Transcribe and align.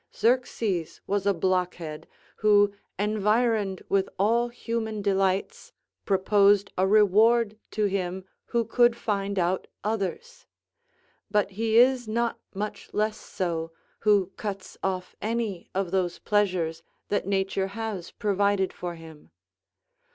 Xerxes 0.15 0.99
was 1.05 1.27
a 1.27 1.33
blockhead, 1.35 2.07
who, 2.37 2.73
environed 2.97 3.83
with 3.87 4.09
all 4.17 4.47
human 4.47 5.03
delights, 5.03 5.73
proposed 6.05 6.73
a 6.75 6.87
reward 6.87 7.55
to 7.69 7.85
him 7.85 8.25
who 8.45 8.65
could 8.65 8.95
find 8.95 9.37
out 9.37 9.67
others; 9.83 10.47
but 11.29 11.51
he 11.51 11.77
is 11.77 12.07
not 12.07 12.39
much 12.55 12.91
less 12.95 13.17
so 13.19 13.73
who 13.99 14.31
cuts 14.37 14.75
off 14.81 15.15
any 15.21 15.69
of 15.75 15.91
those 15.91 16.17
pleasures 16.17 16.81
that 17.09 17.27
nature 17.27 17.67
has 17.77 18.09
provided 18.09 18.73
for 18.73 18.95
him. 18.95 19.29